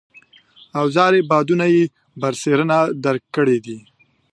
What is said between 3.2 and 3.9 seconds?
کړي دي.